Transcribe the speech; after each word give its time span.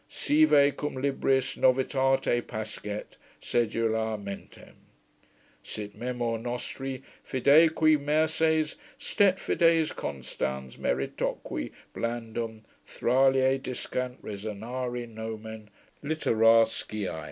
Sive 0.09 0.75
cum 0.77 0.95
libris 0.95 1.55
novitate 1.57 2.47
pascet 2.47 3.17
Sedula 3.39 4.17
mentem; 4.17 4.73
Sit 5.61 5.93
memor 5.95 6.39
nostri, 6.39 7.03
fideique 7.23 7.99
merces, 8.03 8.77
Stet 8.97 9.39
fides 9.39 9.91
constans, 9.91 10.77
meritoque 10.79 11.71
blandum 11.93 12.63
Thraliae 12.87 13.61
discant 13.61 14.19
resonare 14.23 15.07
nomen 15.07 15.69
Littora 16.03 16.65
Skiae. 16.65 17.19